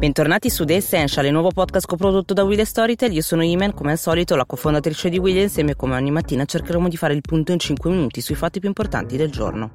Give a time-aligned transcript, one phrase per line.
[0.00, 3.12] Bentornati su The Essential, il nuovo podcast coprodotto da Will Storytel.
[3.12, 6.46] Io sono Imen, come al solito, la cofondatrice di Will e insieme come ogni mattina
[6.46, 9.72] cercheremo di fare il punto in 5 minuti sui fatti più importanti del giorno.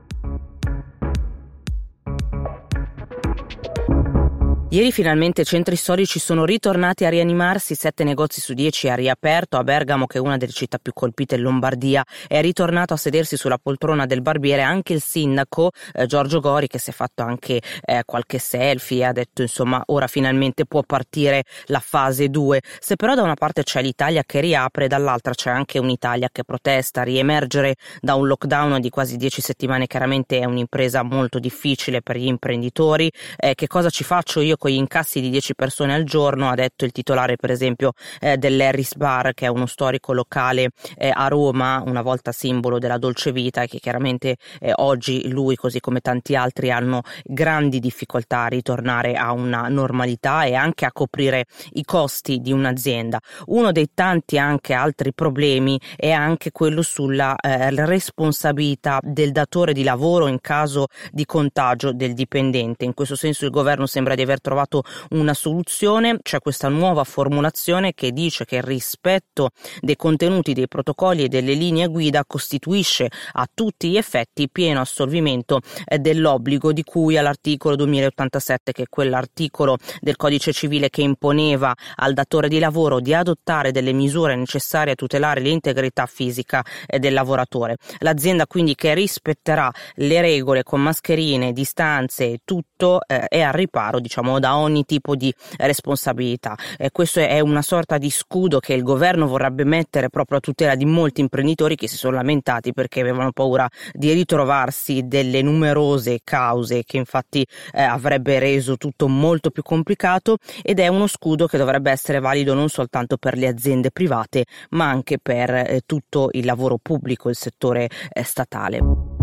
[4.75, 9.55] Ieri finalmente i centri storici sono ritornati a rianimarsi, sette negozi su dieci ha riaperto,
[9.55, 13.37] a Bergamo che è una delle città più colpite in Lombardia è ritornato a sedersi
[13.37, 17.61] sulla poltrona del barbiere anche il sindaco eh, Giorgio Gori che si è fatto anche
[17.85, 22.59] eh, qualche selfie e ha detto insomma ora finalmente può partire la fase 2.
[22.77, 27.03] Se però da una parte c'è l'Italia che riapre, dall'altra c'è anche un'Italia che protesta,
[27.03, 32.27] riemergere da un lockdown di quasi dieci settimane chiaramente è un'impresa molto difficile per gli
[32.27, 33.09] imprenditori.
[33.37, 36.85] Eh, che cosa ci faccio io gli incassi di 10 persone al giorno, ha detto
[36.85, 41.81] il titolare per esempio eh, dell'Harris Bar, che è uno storico locale eh, a Roma,
[41.85, 46.35] una volta simbolo della dolce vita e che chiaramente eh, oggi lui, così come tanti
[46.35, 52.39] altri, hanno grandi difficoltà a ritornare a una normalità e anche a coprire i costi
[52.39, 53.19] di un'azienda.
[53.47, 59.83] Uno dei tanti anche altri problemi è anche quello sulla eh, responsabilità del datore di
[59.83, 62.85] lavoro in caso di contagio del dipendente.
[62.85, 67.03] In questo senso il governo sembra di aver trovato trovato una soluzione, c'è questa nuova
[67.03, 69.49] formulazione che dice che il rispetto
[69.81, 75.59] dei contenuti dei protocolli e delle linee guida costituisce a tutti gli effetti pieno assolvimento
[75.85, 82.13] eh, dell'obbligo di cui all'articolo 2087, che è quell'articolo del codice civile che imponeva al
[82.13, 87.75] datore di lavoro di adottare delle misure necessarie a tutelare l'integrità fisica eh, del lavoratore.
[87.99, 93.99] L'azienda quindi che rispetterà le regole con mascherine, distanze e tutto eh, è al riparo
[93.99, 96.55] diciamo da ogni tipo di responsabilità.
[96.77, 100.75] Eh, questo è una sorta di scudo che il governo vorrebbe mettere proprio a tutela
[100.75, 106.83] di molti imprenditori che si sono lamentati perché avevano paura di ritrovarsi delle numerose cause
[106.83, 111.91] che infatti eh, avrebbe reso tutto molto più complicato ed è uno scudo che dovrebbe
[111.91, 116.77] essere valido non soltanto per le aziende private ma anche per eh, tutto il lavoro
[116.81, 119.14] pubblico, il settore eh, statale.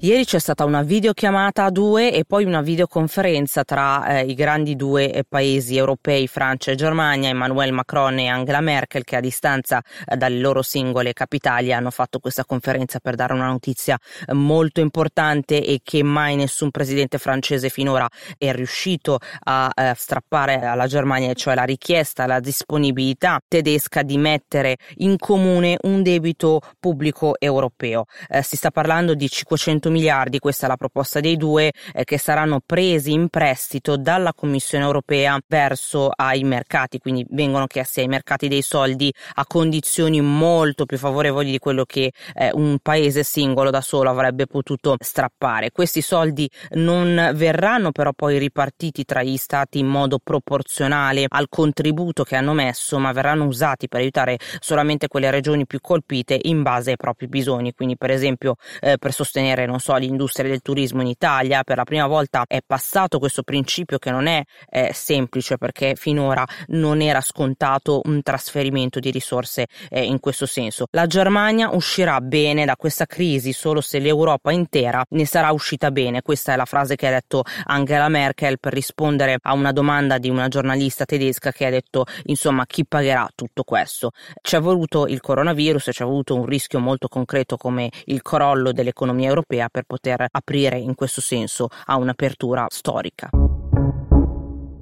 [0.00, 4.76] Ieri c'è stata una videochiamata a due e poi una videoconferenza tra eh, i grandi
[4.76, 9.82] due eh, paesi europei, Francia e Germania, Emmanuel Macron e Angela Merkel, che a distanza
[10.06, 14.78] eh, dalle loro singole capitali hanno fatto questa conferenza per dare una notizia eh, molto
[14.80, 21.34] importante e che mai nessun presidente francese finora è riuscito a eh, strappare alla Germania,
[21.34, 28.04] cioè la richiesta, la disponibilità tedesca di mettere in comune un debito pubblico europeo.
[28.28, 32.04] Eh, si sta parlando di 500 100 miliardi, questa è la proposta dei due, eh,
[32.04, 38.08] che saranno presi in prestito dalla Commissione europea verso ai mercati, quindi vengono chiesti ai
[38.08, 43.70] mercati dei soldi a condizioni molto più favorevoli di quello che eh, un paese singolo
[43.70, 45.70] da solo avrebbe potuto strappare.
[45.70, 52.24] Questi soldi non verranno però poi ripartiti tra gli stati in modo proporzionale al contributo
[52.24, 56.90] che hanno messo, ma verranno usati per aiutare solamente quelle regioni più colpite in base
[56.90, 61.08] ai propri bisogni, quindi per esempio eh, per sostenere non so, l'industria del turismo in
[61.08, 61.62] Italia.
[61.62, 66.46] Per la prima volta è passato questo principio che non è eh, semplice perché finora
[66.68, 70.86] non era scontato un trasferimento di risorse eh, in questo senso.
[70.90, 76.22] La Germania uscirà bene da questa crisi solo se l'Europa intera ne sarà uscita bene.
[76.22, 80.28] Questa è la frase che ha detto Angela Merkel per rispondere a una domanda di
[80.28, 84.12] una giornalista tedesca che ha detto insomma chi pagherà tutto questo.
[84.40, 88.72] Ci è voluto il coronavirus, ci è voluto un rischio molto concreto come il crollo
[88.72, 93.47] dell'economia europea per poter aprire in questo senso a un'apertura storica.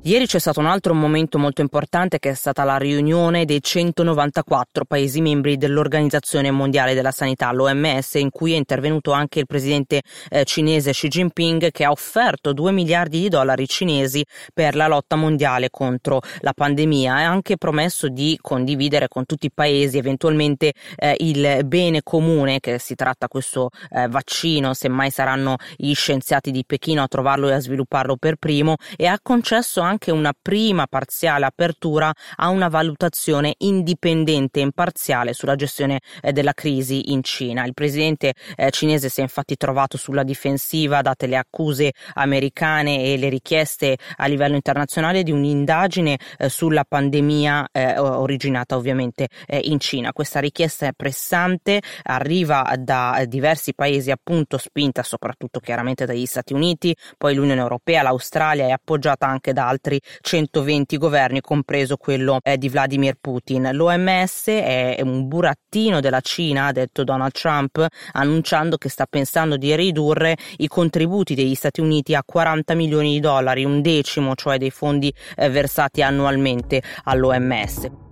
[0.07, 4.85] Ieri c'è stato un altro momento molto importante che è stata la riunione dei 194
[4.85, 10.45] Paesi membri dell'Organizzazione Mondiale della Sanità, l'OMS, in cui è intervenuto anche il presidente eh,
[10.45, 14.25] cinese Xi Jinping che ha offerto 2 miliardi di dollari cinesi
[14.55, 17.19] per la lotta mondiale contro la pandemia.
[17.19, 22.61] E ha anche promesso di condividere con tutti i paesi eventualmente eh, il bene comune
[22.61, 27.55] che si tratta questo eh, vaccino, semmai saranno gli scienziati di Pechino a trovarlo e
[27.55, 32.69] a svilupparlo per primo e ha concesso anche anche una prima parziale apertura a una
[32.69, 37.65] valutazione indipendente e imparziale sulla gestione eh, della crisi in Cina.
[37.65, 43.17] Il presidente eh, cinese si è infatti trovato sulla difensiva date le accuse americane e
[43.17, 49.81] le richieste a livello internazionale di un'indagine eh, sulla pandemia eh, originata ovviamente eh, in
[49.81, 50.13] Cina.
[50.13, 56.95] Questa richiesta è pressante, arriva da diversi paesi appunto spinta soprattutto chiaramente dagli Stati Uniti,
[57.17, 62.59] poi l'Unione Europea, l'Australia è appoggiata anche da altri altri 120 governi, compreso quello eh,
[62.59, 63.71] di Vladimir Putin.
[63.73, 69.75] L'OMS è un burattino della Cina, ha detto Donald Trump, annunciando che sta pensando di
[69.77, 74.71] ridurre i contributi degli Stati Uniti a 40 milioni di dollari, un decimo cioè dei
[74.71, 78.06] fondi eh, versati annualmente all'OMS.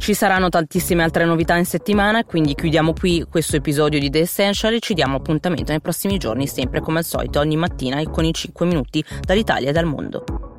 [0.00, 4.72] Ci saranno tantissime altre novità in settimana, quindi chiudiamo qui questo episodio di The Essential
[4.72, 8.24] e ci diamo appuntamento nei prossimi giorni, sempre come al solito, ogni mattina e con
[8.24, 10.49] i 5 minuti dall'Italia e dal mondo.